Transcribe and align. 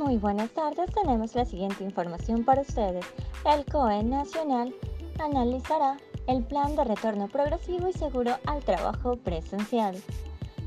Muy 0.00 0.16
buenas 0.16 0.48
tardes, 0.52 0.90
tenemos 0.94 1.34
la 1.34 1.44
siguiente 1.44 1.84
información 1.84 2.42
para 2.42 2.62
ustedes. 2.62 3.04
El 3.44 3.66
COE 3.66 4.02
Nacional 4.02 4.74
analizará 5.18 5.98
el 6.26 6.42
plan 6.42 6.74
de 6.74 6.84
retorno 6.84 7.28
progresivo 7.28 7.86
y 7.86 7.92
seguro 7.92 8.38
al 8.46 8.64
trabajo 8.64 9.16
presencial. 9.16 10.02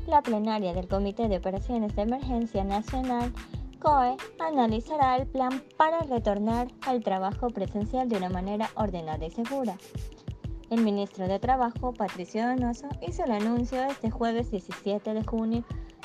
La 0.06 0.22
plenaria 0.22 0.72
del 0.72 0.86
Comité 0.86 1.26
de 1.26 1.38
Operaciones 1.38 1.96
de 1.96 2.02
Emergencia 2.02 2.62
Nacional 2.62 3.32
COE 3.80 4.16
analizará 4.38 5.16
el 5.16 5.26
plan 5.26 5.64
para 5.76 6.02
retornar 6.02 6.68
al 6.82 7.02
trabajo 7.02 7.50
presencial 7.50 8.08
de 8.08 8.18
una 8.18 8.30
manera 8.30 8.70
ordenada 8.76 9.26
y 9.26 9.32
segura. 9.32 9.76
El 10.70 10.82
ministro 10.82 11.26
de 11.26 11.40
Trabajo, 11.40 11.92
Patricio 11.92 12.46
Donoso, 12.46 12.86
hizo 13.02 13.24
el 13.24 13.32
anuncio 13.32 13.82
este 13.82 14.12
jueves 14.12 14.52
17 14.52 15.12
de 15.12 15.24
junio 15.24 15.64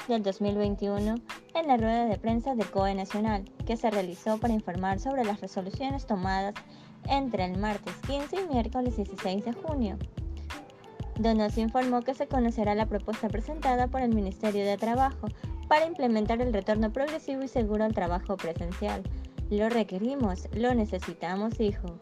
del 0.09 0.23
2021 0.23 1.15
en 1.53 1.67
la 1.67 1.77
rueda 1.77 2.05
de 2.05 2.17
prensa 2.17 2.55
del 2.55 2.69
COE 2.69 2.95
Nacional, 2.95 3.45
que 3.65 3.77
se 3.77 3.89
realizó 3.89 4.39
para 4.39 4.53
informar 4.53 4.99
sobre 4.99 5.23
las 5.23 5.39
resoluciones 5.39 6.05
tomadas 6.05 6.55
entre 7.07 7.45
el 7.45 7.57
martes 7.57 7.93
15 8.07 8.35
y 8.41 8.53
miércoles 8.53 8.97
16 8.97 9.45
de 9.45 9.53
junio. 9.53 9.97
Donoso 11.17 11.61
informó 11.61 12.01
que 12.01 12.13
se 12.13 12.27
conocerá 12.27 12.75
la 12.75 12.87
propuesta 12.87 13.29
presentada 13.29 13.87
por 13.87 14.01
el 14.01 14.13
Ministerio 14.13 14.65
de 14.65 14.77
Trabajo 14.77 15.27
para 15.67 15.85
implementar 15.85 16.41
el 16.41 16.53
retorno 16.53 16.91
progresivo 16.91 17.43
y 17.43 17.47
seguro 17.47 17.85
al 17.85 17.93
trabajo 17.93 18.35
presencial. 18.35 19.03
Lo 19.49 19.69
requerimos, 19.69 20.47
lo 20.53 20.73
necesitamos, 20.73 21.57
dijo. 21.57 21.97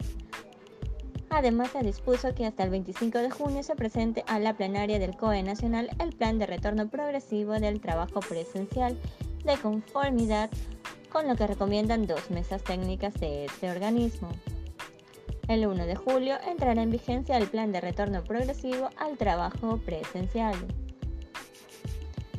Además, 1.30 1.70
se 1.70 1.82
dispuso 1.82 2.34
que 2.34 2.46
hasta 2.46 2.64
el 2.64 2.70
25 2.70 3.18
de 3.18 3.30
junio 3.30 3.62
se 3.62 3.76
presente 3.76 4.24
a 4.26 4.38
la 4.38 4.56
plenaria 4.56 4.98
del 4.98 5.16
COE 5.16 5.42
Nacional 5.42 5.90
el 5.98 6.14
plan 6.14 6.38
de 6.38 6.46
retorno 6.46 6.88
progresivo 6.88 7.52
del 7.54 7.80
trabajo 7.80 8.20
presencial 8.20 8.96
de 9.44 9.56
conformidad 9.58 10.50
con 11.10 11.28
lo 11.28 11.36
que 11.36 11.46
recomiendan 11.46 12.06
dos 12.06 12.30
mesas 12.30 12.62
técnicas 12.62 13.14
de 13.14 13.44
este 13.44 13.70
organismo. 13.70 14.28
El 15.48 15.66
1 15.66 15.86
de 15.86 15.96
julio 15.96 16.36
entrará 16.46 16.82
en 16.82 16.90
vigencia 16.90 17.38
el 17.38 17.48
plan 17.48 17.72
de 17.72 17.80
retorno 17.80 18.22
progresivo 18.22 18.90
al 18.98 19.16
trabajo 19.16 19.78
presencial. 19.78 20.54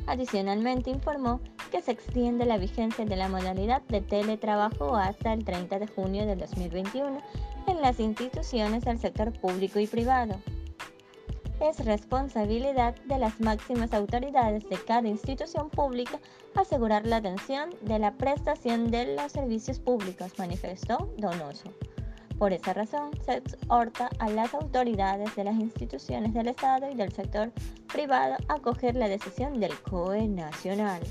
Adicionalmente 0.05 0.89
informó 0.89 1.39
que 1.71 1.81
se 1.81 1.91
extiende 1.91 2.45
la 2.45 2.57
vigencia 2.57 3.05
de 3.05 3.15
la 3.15 3.29
modalidad 3.29 3.81
de 3.83 4.01
teletrabajo 4.01 4.95
hasta 4.95 5.33
el 5.33 5.45
30 5.45 5.79
de 5.79 5.87
junio 5.87 6.25
de 6.25 6.35
2021 6.35 7.21
en 7.69 7.81
las 7.81 7.99
instituciones 7.99 8.83
del 8.83 8.99
sector 8.99 9.31
público 9.39 9.79
y 9.79 9.87
privado. 9.87 10.39
Es 11.61 11.83
responsabilidad 11.85 12.95
de 13.05 13.19
las 13.19 13.39
máximas 13.39 13.93
autoridades 13.93 14.67
de 14.69 14.77
cada 14.77 15.07
institución 15.07 15.69
pública 15.69 16.19
asegurar 16.55 17.05
la 17.05 17.17
atención 17.17 17.69
de 17.81 17.99
la 17.99 18.13
prestación 18.13 18.89
de 18.91 19.15
los 19.15 19.31
servicios 19.31 19.79
públicos, 19.79 20.33
manifestó 20.37 21.13
Donoso. 21.17 21.73
Por 22.37 22.53
esa 22.53 22.73
razón, 22.73 23.11
se 23.25 23.37
exhorta 23.37 24.09
a 24.19 24.29
las 24.29 24.53
autoridades 24.53 25.35
de 25.35 25.43
las 25.43 25.55
instituciones 25.55 26.33
del 26.33 26.47
Estado 26.47 26.89
y 26.89 26.95
del 26.95 27.11
sector 27.11 27.51
privado 27.91 28.37
a 28.47 28.53
acoger 28.53 28.95
la 28.95 29.09
decisión 29.09 29.59
del 29.59 29.77
COE 29.81 30.27
nacional. 30.27 31.01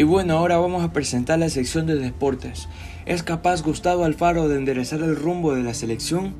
Y 0.00 0.02
bueno, 0.02 0.38
ahora 0.38 0.56
vamos 0.56 0.82
a 0.82 0.94
presentar 0.94 1.38
la 1.38 1.50
sección 1.50 1.84
de 1.84 1.94
deportes. 1.94 2.70
¿Es 3.04 3.22
capaz 3.22 3.62
Gustavo 3.62 4.06
Alfaro 4.06 4.48
de 4.48 4.56
enderezar 4.56 5.02
el 5.02 5.14
rumbo 5.14 5.54
de 5.54 5.62
la 5.62 5.74
selección? 5.74 6.32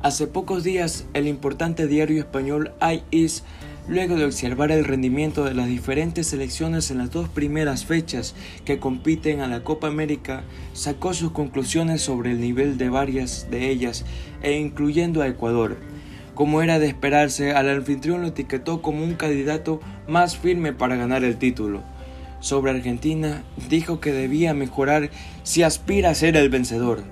Hace 0.00 0.26
pocos 0.26 0.64
días, 0.64 1.04
el 1.12 1.26
importante 1.26 1.86
diario 1.86 2.18
español 2.18 2.72
IIS, 2.80 3.44
luego 3.88 4.16
de 4.16 4.24
observar 4.24 4.72
el 4.72 4.86
rendimiento 4.86 5.44
de 5.44 5.52
las 5.52 5.66
diferentes 5.66 6.28
selecciones 6.28 6.90
en 6.90 6.96
las 6.96 7.10
dos 7.10 7.28
primeras 7.28 7.84
fechas 7.84 8.34
que 8.64 8.78
compiten 8.78 9.42
a 9.42 9.48
la 9.48 9.62
Copa 9.64 9.86
América, 9.86 10.42
sacó 10.72 11.12
sus 11.12 11.32
conclusiones 11.32 12.00
sobre 12.00 12.30
el 12.30 12.40
nivel 12.40 12.78
de 12.78 12.88
varias 12.88 13.48
de 13.50 13.68
ellas, 13.68 14.06
e 14.40 14.56
incluyendo 14.58 15.20
a 15.20 15.28
Ecuador. 15.28 15.76
Como 16.34 16.62
era 16.62 16.78
de 16.78 16.86
esperarse, 16.86 17.52
al 17.52 17.68
anfitrión 17.68 18.22
lo 18.22 18.28
etiquetó 18.28 18.80
como 18.80 19.04
un 19.04 19.12
candidato 19.12 19.80
más 20.08 20.38
firme 20.38 20.72
para 20.72 20.96
ganar 20.96 21.22
el 21.22 21.36
título 21.36 21.82
sobre 22.44 22.72
Argentina 22.72 23.42
dijo 23.70 24.00
que 24.00 24.12
debía 24.12 24.52
mejorar 24.52 25.08
si 25.44 25.62
aspira 25.62 26.10
a 26.10 26.14
ser 26.14 26.36
el 26.36 26.50
vencedor. 26.50 27.02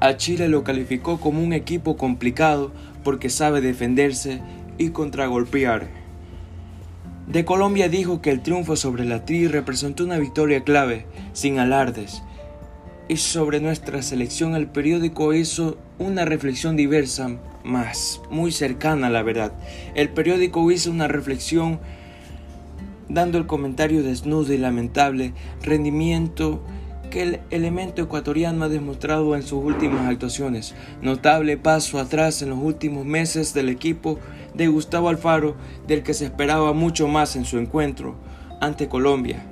A 0.00 0.18
Chile 0.18 0.48
lo 0.48 0.64
calificó 0.64 1.18
como 1.18 1.42
un 1.42 1.54
equipo 1.54 1.96
complicado 1.96 2.72
porque 3.02 3.30
sabe 3.30 3.62
defenderse 3.62 4.42
y 4.76 4.90
contragolpear. 4.90 5.88
De 7.26 7.46
Colombia 7.46 7.88
dijo 7.88 8.20
que 8.20 8.28
el 8.28 8.42
triunfo 8.42 8.76
sobre 8.76 9.06
la 9.06 9.24
TRI 9.24 9.48
representó 9.48 10.04
una 10.04 10.18
victoria 10.18 10.62
clave, 10.62 11.06
sin 11.32 11.58
alardes. 11.58 12.22
Y 13.08 13.16
sobre 13.16 13.60
nuestra 13.60 14.02
selección 14.02 14.54
el 14.54 14.66
periódico 14.66 15.32
hizo 15.32 15.78
una 15.98 16.26
reflexión 16.26 16.76
diversa, 16.76 17.38
más 17.64 18.20
muy 18.30 18.52
cercana 18.52 19.06
a 19.06 19.10
la 19.10 19.22
verdad. 19.22 19.54
El 19.94 20.10
periódico 20.10 20.70
hizo 20.70 20.90
una 20.90 21.08
reflexión 21.08 21.80
dando 23.12 23.38
el 23.38 23.46
comentario 23.46 24.02
desnudo 24.02 24.52
y 24.52 24.58
lamentable 24.58 25.34
rendimiento 25.62 26.62
que 27.10 27.22
el 27.22 27.40
elemento 27.50 28.00
ecuatoriano 28.00 28.64
ha 28.64 28.68
demostrado 28.70 29.36
en 29.36 29.42
sus 29.42 29.62
últimas 29.62 30.08
actuaciones. 30.08 30.74
Notable 31.02 31.58
paso 31.58 31.98
atrás 31.98 32.40
en 32.40 32.48
los 32.48 32.58
últimos 32.58 33.04
meses 33.04 33.52
del 33.52 33.68
equipo 33.68 34.18
de 34.54 34.68
Gustavo 34.68 35.10
Alfaro, 35.10 35.54
del 35.86 36.02
que 36.02 36.14
se 36.14 36.24
esperaba 36.24 36.72
mucho 36.72 37.08
más 37.08 37.36
en 37.36 37.44
su 37.44 37.58
encuentro 37.58 38.16
ante 38.62 38.88
Colombia. 38.88 39.44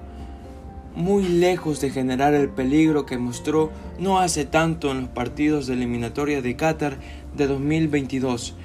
Muy 0.96 1.28
lejos 1.28 1.82
de 1.82 1.90
generar 1.90 2.32
el 2.32 2.48
peligro 2.48 3.04
que 3.04 3.18
mostró 3.18 3.70
no 3.98 4.20
hace 4.20 4.46
tanto 4.46 4.90
en 4.90 5.02
los 5.02 5.10
partidos 5.10 5.66
de 5.66 5.74
eliminatoria 5.74 6.40
de 6.40 6.56
Qatar 6.56 6.96
de 7.36 7.46
2022, 7.46 8.56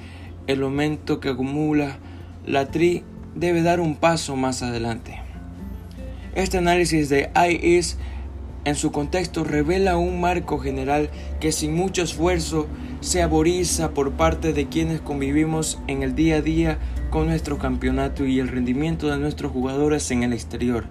el 0.46 0.60
momento 0.60 1.20
que 1.20 1.28
acumula 1.28 1.98
la 2.46 2.68
tri 2.68 3.04
debe 3.36 3.62
dar 3.62 3.80
un 3.80 3.94
paso 3.94 4.34
más 4.34 4.62
adelante. 4.62 5.20
Este 6.34 6.58
análisis 6.58 7.08
de 7.08 7.30
IIS 7.34 7.98
en 8.64 8.74
su 8.74 8.90
contexto 8.90 9.44
revela 9.44 9.96
un 9.96 10.20
marco 10.20 10.58
general 10.58 11.08
que 11.38 11.52
sin 11.52 11.74
mucho 11.74 12.02
esfuerzo 12.02 12.66
se 13.00 13.22
aboriza 13.22 13.90
por 13.90 14.12
parte 14.12 14.52
de 14.52 14.66
quienes 14.66 15.00
convivimos 15.00 15.78
en 15.86 16.02
el 16.02 16.16
día 16.16 16.36
a 16.36 16.42
día 16.42 16.78
con 17.10 17.26
nuestro 17.26 17.58
campeonato 17.58 18.24
y 18.24 18.40
el 18.40 18.48
rendimiento 18.48 19.08
de 19.08 19.18
nuestros 19.18 19.52
jugadores 19.52 20.10
en 20.10 20.24
el 20.24 20.32
exterior, 20.32 20.86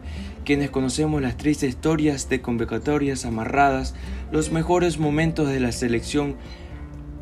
quienes 0.46 0.70
conocemos 0.70 1.22
las 1.22 1.36
tristes 1.36 1.70
historias 1.70 2.30
de 2.30 2.42
convocatorias 2.42 3.26
amarradas, 3.26 3.94
los 4.32 4.52
mejores 4.52 4.98
momentos 4.98 5.50
de 5.50 5.60
la 5.60 5.74
selección, 5.74 6.36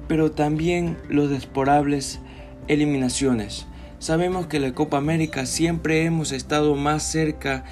pero 0.08 0.32
también 0.32 0.98
los 1.10 1.30
desporables 1.32 2.20
eliminaciones 2.68 3.66
Sabemos 4.04 4.48
que 4.48 4.60
la 4.60 4.74
Copa 4.74 4.98
América 4.98 5.46
siempre 5.46 6.04
hemos 6.04 6.34
estado 6.34 6.76
más 6.76 7.04
cerca 7.04 7.64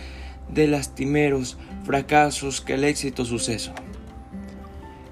de 0.48 0.66
lastimeros 0.66 1.58
fracasos 1.84 2.62
que 2.62 2.76
el 2.76 2.86
éxito 2.86 3.26
suceso. 3.26 3.74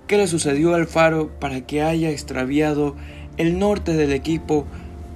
¿Qué 0.08 0.18
le 0.18 0.28
sucedió 0.28 0.76
al 0.76 0.88
Faro 0.88 1.28
para 1.42 1.68
que 1.68 1.82
haya 1.82 2.10
extraviado 2.10 2.96
el 3.36 3.60
norte 3.60 3.98
del 3.98 4.14
equipo 4.14 4.66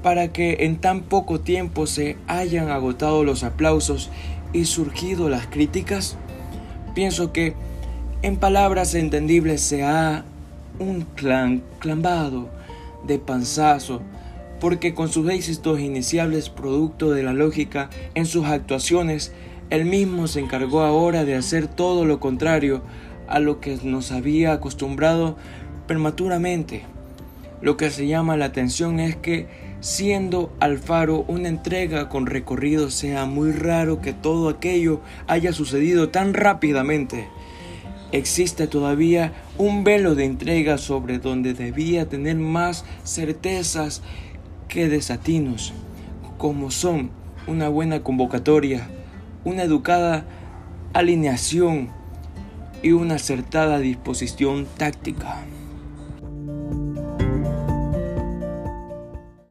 para 0.02 0.34
que 0.34 0.66
en 0.66 0.76
tan 0.82 1.04
poco 1.04 1.40
tiempo 1.40 1.88
se 1.88 2.18
hayan 2.28 2.68
agotado 2.68 3.24
los 3.24 3.46
aplausos 3.46 4.10
y 4.52 4.66
surgido 4.66 5.30
las 5.30 5.48
críticas? 5.48 6.18
Pienso 6.94 7.32
que 7.32 7.54
en 8.24 8.36
palabras 8.36 8.94
entendibles 8.94 9.62
se 9.62 9.84
ha 9.84 10.26
un 10.80 11.04
clan 11.16 11.64
clambado 11.80 12.50
de 13.08 13.20
panzazo 13.20 14.02
porque 14.64 14.94
con 14.94 15.10
sus 15.10 15.30
éxitos 15.30 15.82
iniciales 15.82 16.50
producto 16.50 17.12
de 17.12 17.22
la 17.22 17.34
lógica 17.34 17.90
en 18.16 18.26
sus 18.26 18.46
actuaciones, 18.46 19.34
él 19.70 19.84
mismo 19.84 20.28
se 20.28 20.40
encargó 20.40 20.84
ahora 20.84 21.26
de 21.26 21.36
hacer 21.36 21.68
todo 21.68 22.06
lo 22.06 22.22
contrario 22.22 22.82
a 23.28 23.40
lo 23.40 23.60
que 23.60 23.78
nos 23.84 24.14
había 24.14 24.54
acostumbrado 24.54 25.36
prematuramente. 25.86 26.84
Lo 27.62 27.76
que 27.76 27.90
se 27.90 28.08
llama 28.08 28.38
la 28.38 28.46
atención 28.46 29.02
es 29.02 29.18
que 29.18 29.50
siendo 29.82 30.54
Alfaro 30.62 31.26
una 31.28 31.50
entrega 31.50 32.08
con 32.08 32.26
recorrido 32.26 32.90
sea 32.90 33.26
muy 33.26 33.52
raro 33.52 34.00
que 34.00 34.14
todo 34.14 34.48
aquello 34.48 35.02
haya 35.28 35.52
sucedido 35.52 36.08
tan 36.08 36.34
rápidamente. 36.34 37.28
Existe 38.14 38.68
todavía 38.68 39.34
un 39.58 39.84
velo 39.84 40.16
de 40.16 40.24
entrega 40.24 40.78
sobre 40.78 41.20
donde 41.20 41.54
debía 41.54 42.08
tener 42.08 42.38
más 42.38 42.86
certezas 43.04 44.04
que 44.68 44.90
desatinos, 44.90 45.74
como 46.38 46.72
son 46.72 47.12
una 47.48 47.70
buena 47.70 48.02
convocatoria, 48.04 48.88
una 49.44 49.64
educada 49.64 50.26
alineación 50.94 51.90
y 52.82 52.92
una 52.92 53.16
acertada 53.16 53.80
disposición 53.80 54.68
táctica. 54.78 55.38